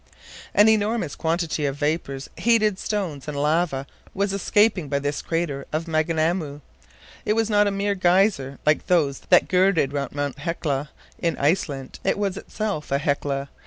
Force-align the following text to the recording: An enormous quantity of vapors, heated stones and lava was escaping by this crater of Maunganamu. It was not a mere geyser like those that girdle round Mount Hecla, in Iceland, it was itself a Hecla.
An 0.55 0.67
enormous 0.67 1.15
quantity 1.15 1.63
of 1.67 1.75
vapors, 1.75 2.27
heated 2.35 2.79
stones 2.79 3.27
and 3.27 3.37
lava 3.37 3.85
was 4.15 4.33
escaping 4.33 4.89
by 4.89 4.97
this 4.97 5.21
crater 5.21 5.67
of 5.71 5.85
Maunganamu. 5.87 6.61
It 7.23 7.33
was 7.33 7.51
not 7.51 7.67
a 7.67 7.69
mere 7.69 7.93
geyser 7.93 8.57
like 8.65 8.87
those 8.87 9.19
that 9.29 9.47
girdle 9.47 9.85
round 9.89 10.11
Mount 10.13 10.39
Hecla, 10.39 10.89
in 11.19 11.37
Iceland, 11.37 11.99
it 12.03 12.17
was 12.17 12.35
itself 12.35 12.91
a 12.91 12.97
Hecla. 12.97 13.49